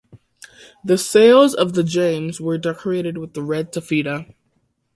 The 0.83 0.97
sails 0.97 1.53
of 1.53 1.73
the 1.73 1.83
"James" 1.83 2.41
were 2.41 2.57
decorated 2.57 3.19
with 3.19 3.37
red 3.37 3.71
taffeta. 3.71 4.33